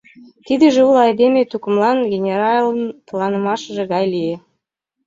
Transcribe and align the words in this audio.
Тидыже 0.45 0.81
уло 0.89 0.99
айдеме 1.07 1.41
тукымлан 1.51 1.97
генералын 2.13 2.79
тыланымашыже 3.05 3.83
гай 3.93 4.05
лие. 4.13 4.35